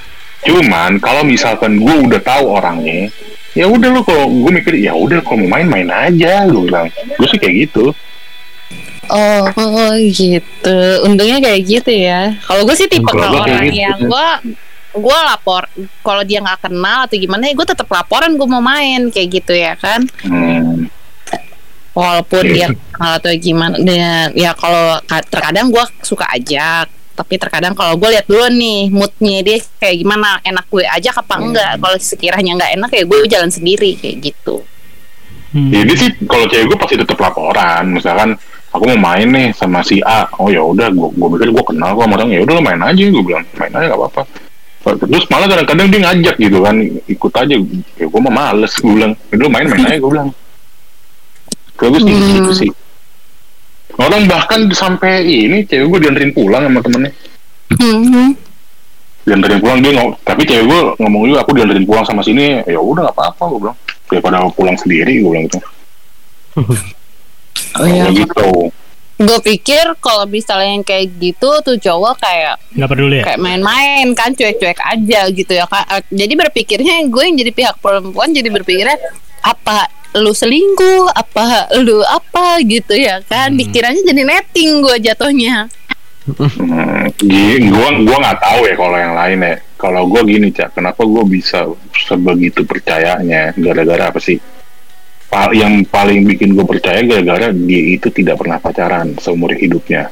[0.48, 3.10] Cuman kalau misalkan gue udah tahu orangnya
[3.58, 6.88] ya udah lo kalau gue mikir ya udah kalau mau main main aja gue bilang.
[7.18, 7.92] Gue sih kayak gitu
[9.10, 10.78] Oh, oh, gitu.
[11.04, 12.36] Untungnya kayak gitu ya.
[12.44, 13.80] Kalau gue sih tipe Kalau orang gitu.
[13.80, 14.28] yang gue
[14.98, 15.70] gue lapor
[16.02, 19.54] kalau dia nggak kenal atau gimana ya gue tetap laporan gue mau main kayak gitu
[19.54, 20.90] ya kan hmm.
[21.94, 22.54] walaupun Iya.
[22.54, 27.94] dia kenal atau gimana dan ya kalau ka- terkadang gue suka ajak tapi terkadang kalau
[27.94, 32.52] gue lihat dulu nih moodnya dia kayak gimana enak gue ajak apa enggak kalau sekiranya
[32.58, 34.66] nggak enak ya gue jalan sendiri kayak gitu
[35.48, 35.72] Hmm.
[35.72, 37.96] Jadi sih kalau cewek gue pasti tetap laporan.
[37.96, 38.36] Misalkan
[38.78, 41.98] aku mau main nih sama si A, oh ya udah, gue gue pikir gue kenal
[41.98, 44.22] kok sama orang ya udah lo main aja, gue bilang main aja gak apa-apa.
[44.88, 46.76] Terus malah kadang-kadang dia ngajak gitu kan,
[47.10, 47.56] ikut aja.
[48.00, 50.30] Ya gue mah males, gue bilang, ya udah main main aja, gue bilang.
[51.78, 52.34] Sih Hmm.
[52.42, 52.72] gitu sih.
[53.98, 57.12] Orang bahkan sampai ini cewek gue dianterin pulang sama temennya.
[57.68, 58.32] Hmm.
[59.28, 62.80] dianterin pulang dia ngomong tapi cewek gue ngomong juga aku dianterin pulang sama sini ya
[62.80, 65.60] udah nggak apa-apa gue bilang daripada pulang sendiri gue bilang gitu
[67.78, 68.70] oh iya gitu
[69.18, 74.06] gue pikir kalau misalnya yang kayak gitu tuh cowok kayak nggak peduli ya kayak main-main
[74.14, 78.46] kan cuek-cuek aja gitu ya kan Eh, jadi berpikirnya gue yang jadi pihak perempuan jadi
[78.54, 78.98] berpikirnya
[79.42, 79.90] apa
[80.22, 83.58] lu selingkuh apa lu apa gitu ya kan Hmm.
[83.58, 85.66] pikirannya jadi netting gue jatuhnya
[86.28, 89.56] Hmm, gini, gua nggak tahu ya kalau yang lain ya.
[89.80, 91.64] Kalau gua gini cak, kenapa gua bisa
[91.96, 93.56] sebegitu percayanya?
[93.56, 94.36] Gara-gara apa sih?
[95.32, 100.10] Yang paling bikin gue percaya gara-gara dia itu tidak pernah pacaran seumur hidupnya.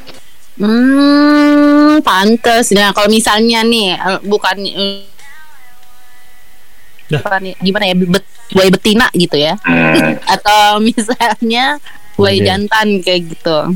[0.56, 2.72] hmm pantes.
[2.72, 5.04] Nah kalau misalnya nih eh, bukan eh,
[7.06, 7.22] Dah.
[7.62, 9.54] gimana ya bet, buaya betina gitu ya.
[9.62, 11.78] Hmm, atau misalnya
[12.16, 13.76] buaya jantan kayak gitu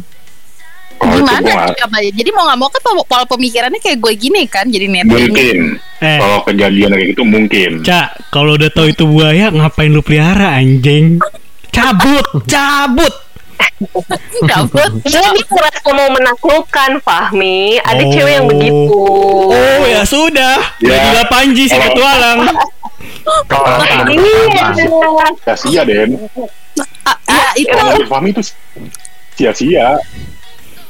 [1.00, 4.86] itu gimana coba jadi mau nggak mau kan pola- pemikirannya kayak gue gini kan jadi
[4.86, 5.58] netting mungkin
[6.00, 7.72] eh kalau kejadian kayak gitu mungkin.
[7.82, 11.20] Cak, kalau udah tahu itu buaya, ngapain lu pelihara anjing?
[11.70, 13.12] Cabut, cabut.
[14.42, 14.92] Cabut.
[15.06, 17.76] Dia merasa mau menaklukkan Fahmi.
[17.78, 18.10] Ada Oh.
[18.10, 18.96] cewek yang begitu.
[19.52, 20.96] Oh ya sudah, Ya.
[20.96, 22.48] jadilah Panji si petualang.
[23.46, 24.64] Sama Iya.
[25.44, 26.16] Sia-sia Den.
[27.04, 27.76] Ah, ya itu
[28.08, 28.42] Fahmi itu
[29.36, 30.00] sia-sia.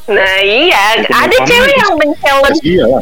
[0.09, 2.99] Nah iya, Itu ada cewek yang men-challenge, Sia-sia.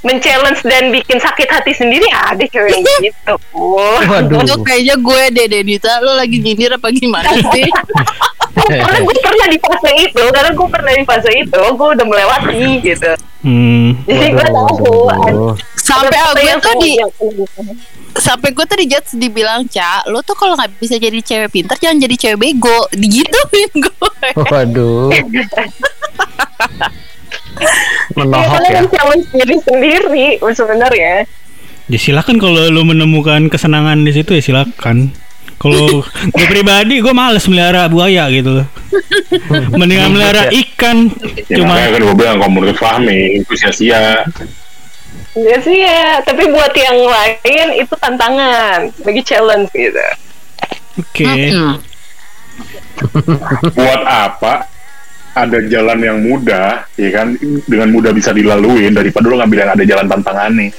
[0.00, 2.08] men-challenge dan bikin sakit hati sendiri.
[2.08, 3.34] Ada cewek yang gitu.
[3.52, 4.40] Waduh.
[4.40, 7.68] Itu kayaknya gue deh Denita Lo lagi nyindir apa gimana sih
[8.70, 12.62] karena gue pernah di fase itu, karena gue pernah di fase itu, gue udah melewati
[12.82, 13.12] gitu.
[13.40, 13.96] Hmm.
[14.04, 14.94] Jadi gue tahu.
[15.90, 16.92] Sampai ada gue yang tuh di
[18.14, 21.98] Sampai gue tuh dijudge dibilang Cak Lo tuh kalau gak bisa jadi cewek pintar Jangan
[21.98, 24.10] jadi cewek bego Digituin gue
[24.50, 25.10] Waduh.
[25.10, 25.22] Iya,
[28.16, 28.80] Menohok karena ya.
[28.82, 31.14] men-challenge diri sendiri sebenarnya.
[31.90, 35.10] Ya silakan kalau lu menemukan kesenangan di situ ya silakan.
[35.60, 38.66] Kalau gue pribadi gue males melihara buaya gitu loh.
[39.76, 41.10] Mendingan melihara ikan.
[41.50, 44.24] Ya Cuma kan gue bilang kalau menurut Fahmi itu sia-sia.
[45.38, 50.06] Ya sih ya, tapi buat yang lain itu tantangan, bagi challenge gitu.
[50.98, 51.22] oke.
[51.22, 51.78] Mm-mm.
[53.72, 54.68] buat apa
[55.32, 57.32] ada jalan yang mudah ya kan
[57.64, 60.70] dengan mudah bisa dilalui daripada lo ngambil yang ada jalan tantangan nih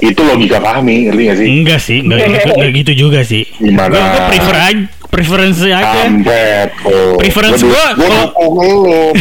[0.00, 3.44] itu logika pahami ngerti gak sih Enggak sih, enggak gitu, enggak gitu juga sih.
[3.60, 3.92] Gimana?
[3.92, 6.06] Gue prefer aja, preferensi aja.
[6.06, 9.12] kampret tuh Preference Gua- gua gua kalau-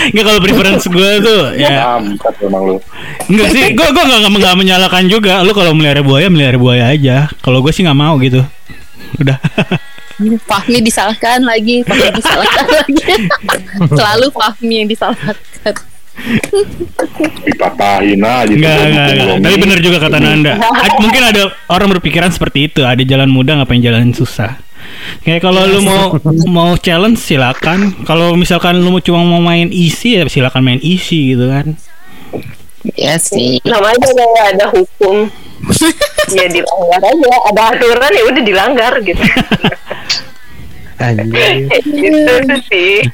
[0.00, 1.98] Enggak kalau preference gue tuh ya
[2.40, 2.76] emang lu
[3.28, 3.64] enggak sih.
[3.74, 5.42] Gue gue enggak enggak menyalahkan juga.
[5.42, 7.28] Lu kalau melihara buaya melihara buaya aja.
[7.38, 8.40] Kalau gue sih nggak mau gitu.
[9.18, 9.36] Udah.
[10.20, 13.24] Fahmi disalahkan lagi Fahmi disalahkan lagi
[13.88, 15.32] Selalu Fahmi yang disalahkan
[17.42, 19.36] dipatahin aja Enggak, tuh, enggak, enggak.
[19.40, 20.52] Tapi benar juga kata Nanda.
[21.04, 22.84] Mungkin ada orang berpikiran seperti itu.
[22.84, 24.60] Ada jalan mudah ngapain jalan susah.
[25.24, 26.16] Kayak kalau lu mau
[26.56, 27.92] mau challenge silakan.
[28.04, 31.76] Kalau misalkan lu mau cuma mau main easy ya silakan main easy gitu kan.
[32.96, 35.28] Ya sih Namanya kayak ada hukum,
[36.36, 37.32] ya dilanggar aja.
[37.52, 39.20] Ada aturan ya udah dilanggar gitu.
[41.04, 41.68] Anjir.
[41.84, 43.04] Gitu sih.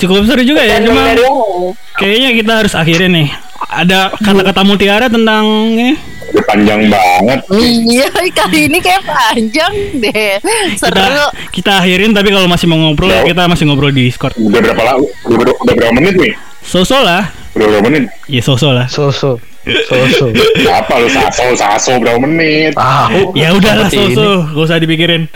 [0.00, 1.76] Cukup seru juga ya cuma orang.
[2.00, 3.28] kayaknya kita harus akhirin nih.
[3.68, 5.44] Ada kata-kata mutiara tentang
[5.76, 5.96] ini.
[6.30, 7.38] Udah panjang banget
[7.84, 8.30] Iya kali
[8.64, 10.38] ini kayak panjang deh
[10.74, 13.22] Seru Kita kita akhirin tapi kalau masih mau ngobrol Ya.
[13.24, 14.34] kita masih ngobrol di Discord.
[14.34, 17.22] udah berapa lama udah, ber- udah berapa menit nih Sosok lah.
[17.52, 18.86] udah berapa menit Ya sosok lah.
[18.86, 19.42] Soso.
[19.84, 20.30] Soso.
[20.66, 23.34] apa lu saso saso berapa menit Tahu.
[23.34, 25.28] Ya udahlah so-so, gak usah dipikirin.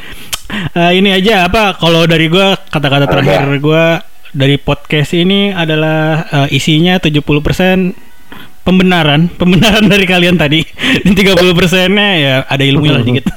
[0.70, 6.56] Eh, ini aja apa kalau dari gua kata-kata terakhir gua dari podcast ini adalah eh,
[6.56, 7.20] isinya 70%
[8.64, 10.64] pembenaran, pembenaran dari kalian tadi.
[11.04, 13.28] Dan 30 persennya ya ada ilmunya lah dikit.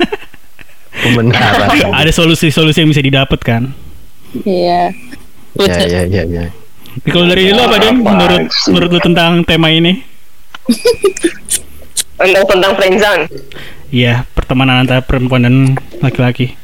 [1.06, 1.68] pembenaran.
[2.02, 3.64] ada solusi-solusi yang bisa didapat kan.
[4.48, 4.96] Iya.
[5.58, 6.46] Ya ya ya ya.
[7.06, 8.02] Kalau dari lu apa Den?
[8.02, 10.02] Menurut menurut lu tentang tema ini?
[12.18, 13.24] Tentang tentang friendzone.
[13.94, 15.56] Iya, pertemanan antara perempuan dan
[16.02, 16.58] laki-laki.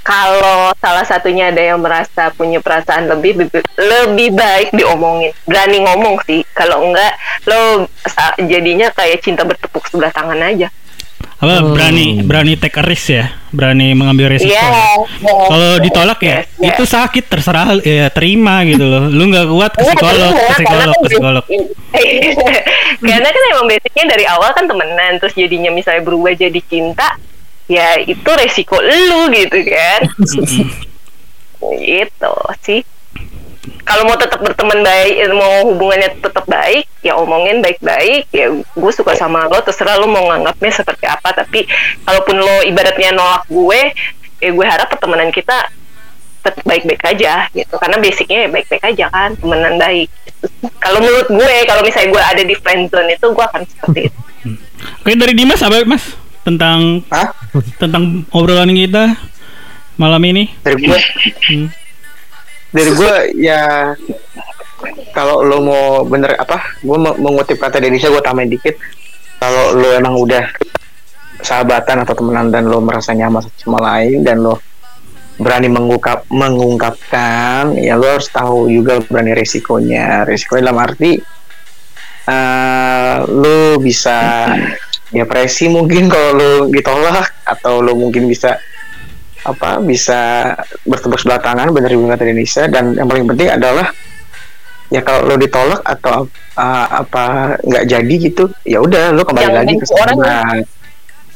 [0.00, 6.16] Kalau salah satunya ada yang merasa punya perasaan lebih lebih, lebih baik diomongin, berani ngomong
[6.24, 6.40] sih.
[6.56, 7.12] Kalau enggak,
[7.44, 7.84] lo
[8.40, 10.72] jadinya kayak cinta bertepuk sebelah tangan aja.
[11.40, 13.32] Apa berani berani take a risk ya?
[13.48, 14.52] Berani mengambil resiko.
[14.52, 14.60] Iya.
[14.60, 14.96] ya?
[15.24, 16.76] Kalau ditolak ya, yes.
[16.76, 19.08] itu sakit terserah ya terima gitu loh.
[19.08, 21.44] Lu nggak kuat ke Iya, psikolog, ke psikolog, karena ke psikolog.
[23.08, 27.16] karena kan emang basicnya dari awal kan temenan terus jadinya misalnya berubah jadi cinta
[27.70, 30.00] ya itu resiko lu gitu kan.
[31.62, 32.30] Gitu
[32.66, 32.82] sih.
[33.86, 38.26] Kalau mau tetap berteman baik eh, mau hubungannya tetap baik ya omongin baik-baik.
[38.34, 41.30] Ya gue suka sama lo terserah lo mau nganggapnya seperti apa.
[41.30, 41.62] Tapi
[42.02, 43.80] kalaupun lo ibaratnya nolak gue
[44.42, 45.70] ya gue harap pertemanan kita
[46.40, 47.74] tetap baik-baik aja gitu.
[47.78, 50.08] Karena basicnya ya baik-baik aja kan temenan baik.
[50.80, 54.20] Kalau menurut gue kalau misalnya gue ada di friend zone itu gue akan seperti itu.
[55.04, 57.32] Oke dari Dimas apa Mas tentang Hah?
[57.76, 59.16] tentang obrolan kita
[60.00, 60.48] malam ini?
[60.64, 60.98] Dari gue,
[61.50, 61.68] Hmm.
[62.72, 63.92] dari gue ya
[65.12, 68.78] kalau lo mau bener apa, gue mau mengutip kata Denisa gue tambahin dikit.
[69.40, 70.44] Kalau lo emang udah
[71.40, 74.60] sahabatan atau temenan dan lo merasa nyaman satu sama lain dan lo
[75.40, 81.16] berani mengungkap mengungkapkan ya lo harus tahu juga berani resikonya resikonya dalam arti
[82.28, 84.44] eh lo bisa
[85.10, 88.58] depresi mungkin kalau lo ditolak atau lo mungkin bisa
[89.40, 90.52] apa bisa
[90.84, 93.88] bertepuk sebelah tangan bener ibu kata Indonesia dan yang paling penting adalah
[94.92, 96.28] ya kalau lo ditolak atau
[96.60, 100.24] uh, apa nggak jadi gitu ya udah lo kembali Jangan lagi ke orang ya.
[100.28, 100.66] sahabat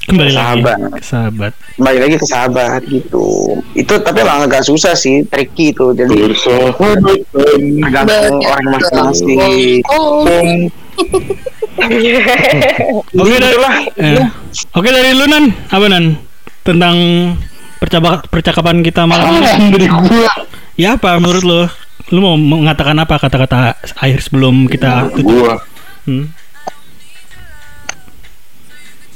[0.05, 0.77] Kembali Sahabat.
[0.77, 1.53] lagi sahabat.
[1.81, 3.57] kembali lagi ke sahabat gitu.
[3.73, 9.81] Itu tapi emang agak susah sih tricky itu jadi tergantung orang masing-masing.
[9.89, 10.29] Oh,
[13.15, 13.57] Oke dari
[13.99, 14.25] eh,
[14.73, 16.05] Oke dari lu Nan apa Nan
[16.63, 16.97] tentang
[18.31, 19.75] percakapan kita malam ini?
[19.75, 20.33] dari gua
[20.75, 21.63] Ya apa menurut lu?
[22.11, 25.31] Lu mau mengatakan apa kata-kata akhir sebelum kita tutup?
[25.31, 25.55] gua
[26.05, 26.29] Hmm.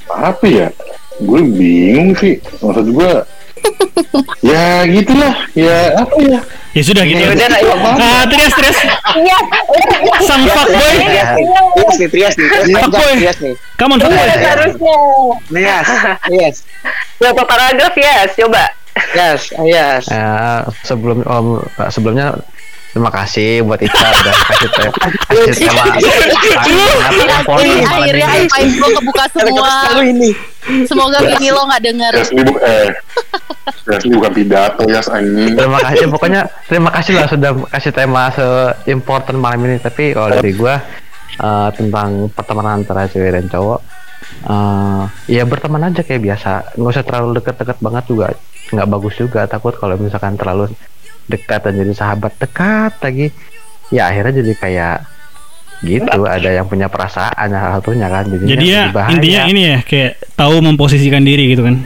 [0.09, 0.73] apa ya
[1.21, 3.29] gue bingung sih maksud gua
[4.43, 5.35] ya gitulah.
[5.55, 6.41] Ya apa ya?
[6.77, 7.19] Ya sudah gitu.
[7.19, 7.75] Ya udah, ya.
[7.99, 8.79] Ah, Trias Trias.
[9.19, 9.39] iya.
[10.23, 10.95] Sang fuckboy.
[11.01, 12.75] Trias nih Trias nih Trias nih Trias nih.
[12.79, 13.13] Fuckboy.
[13.19, 13.55] Trias nih.
[13.81, 14.27] Come on fuckboy.
[14.29, 14.97] harusnya.
[15.49, 15.87] Trias.
[16.29, 16.57] Trias
[17.19, 18.65] berapa paragraf ya coba.
[19.15, 22.39] Trias Trias Eh, sebelum om sebelumnya
[22.89, 24.93] terima kasih buat Ica udah kasih te-
[25.29, 25.85] kasih tema
[27.59, 29.71] Ini akhirnya aib lo kebuka semua.
[30.03, 30.31] ini.
[30.85, 32.13] Semoga bini lo nggak denger.
[32.13, 32.89] ya ini bu- eh
[33.89, 36.07] ya ini bukan pidato ya anjing terima kasih.
[36.09, 38.47] Pokoknya terima kasih lah sudah kasih tema se
[38.87, 39.77] important malam ini.
[39.79, 40.77] Tapi kalau dari gua
[41.39, 43.81] eh, tentang pertemanan antara cewek dan cowok
[44.39, 46.77] eh ya berteman aja kayak biasa.
[46.77, 48.27] Nggak usah terlalu deket-deket banget juga.
[48.69, 49.41] Nggak bagus juga.
[49.45, 50.69] Takut kalau misalkan terlalu
[51.29, 53.27] dekat dan jadi sahabat dekat lagi.
[53.89, 54.97] Ya akhirnya jadi kayak
[55.79, 58.27] gitu ada yang punya perasaan salah satunya kan.
[58.27, 61.79] Jadinya Jadi ya intinya ini ya kayak tahu memposisikan diri gitu kan.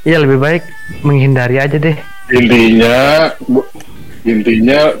[0.00, 0.62] iya lebih baik
[1.00, 1.96] menghindari aja deh.
[2.30, 2.98] Intinya
[3.42, 3.68] bu-
[4.20, 4.92] intinya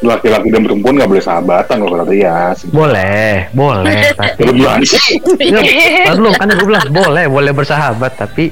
[0.00, 4.48] laki-laki dan perempuan nggak boleh sahabatan kalau kata Rias boleh boleh tapi?
[5.44, 5.60] Ya,
[6.10, 8.48] belum kan gue bilang boleh boleh bersahabat tapi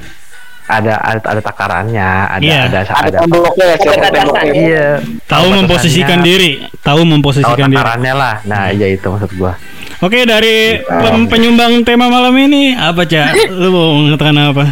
[0.71, 2.59] ada ada, ada takarannya ada Iya.
[2.65, 4.87] ada ada ada, temboknya Ada temboknya iya
[5.27, 7.75] Tahu memposisikan diri, tahu tahu memposisikan diri.
[7.75, 9.53] takarannya lah nah iya itu maksud gua
[9.99, 13.53] Oke dari pem- penyumbang tema malam ini apa cak?
[13.53, 14.65] Lu mau mengatakan apa?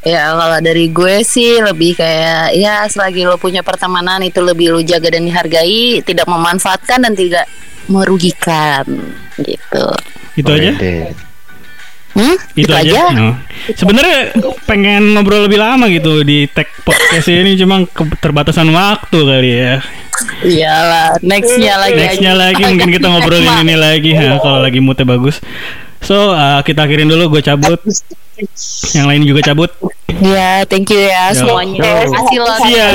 [0.00, 4.80] Ya kalau dari gue sih lebih kayak ya selagi lo punya pertemanan itu lebih lo
[4.80, 7.44] jaga dan dihargai, tidak memanfaatkan dan tidak
[7.84, 8.86] merugikan
[9.36, 9.86] gitu.
[10.38, 10.72] Itu aja?
[12.16, 12.36] Hmm?
[12.56, 13.12] Itu aja.
[13.12, 13.34] Oh.
[13.76, 14.32] Sebenarnya
[14.64, 19.76] pengen ngobrol lebih lama gitu di tag podcast ini cuma keterbatasan waktu kali ya.
[20.40, 22.00] Iyalah, nextnya lagi.
[22.00, 22.40] Nextnya aja.
[22.48, 25.44] lagi mungkin kita ngobrolin ini lagi ya kalau lagi moodnya bagus.
[26.00, 27.76] So uh, kita akhirin dulu gue cabut.
[28.96, 29.68] Yang lain juga cabut.
[30.16, 31.44] Ya, thank you ya Yo.
[31.44, 32.08] semuanya.
[32.08, 32.88] Kasih lo See ya.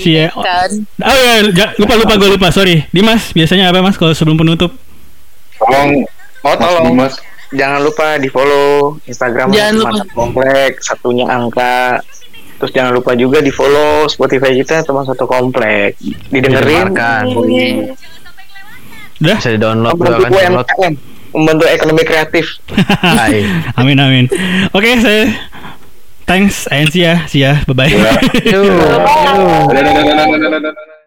[0.00, 0.28] Ya.
[0.32, 0.70] Kan.
[1.04, 2.88] Oh ya ja- lupa lupa gue lupa sorry.
[2.88, 4.72] Dimas biasanya apa mas kalau sebelum penutup?
[5.60, 6.04] tolong
[6.44, 7.14] Oh Mas tolong Dimas
[7.54, 9.82] jangan lupa di follow Instagram Jangan lupa.
[9.82, 12.02] teman satu komplek satunya angka.
[12.54, 15.98] Terus jangan lupa juga di follow Spotify kita teman satu komplek.
[16.30, 16.92] Didengerin.
[16.92, 17.24] Didengarkan.
[19.24, 19.38] Udah?
[19.38, 20.94] bisa di download membantu kan UMKM
[21.34, 22.46] membantu ekonomi kreatif.
[23.02, 23.42] Hai.
[23.80, 24.24] amin amin.
[24.74, 25.34] Oke saya
[26.24, 27.92] Thanks, and see ya, see ya, bye bye.